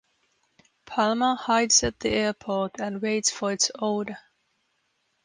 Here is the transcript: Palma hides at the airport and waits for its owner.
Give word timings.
Palma 0.87 1.35
hides 1.35 1.83
at 1.83 1.99
the 1.99 2.09
airport 2.09 2.79
and 2.79 3.03
waits 3.03 3.29
for 3.29 3.51
its 3.51 3.69
owner. 3.77 4.17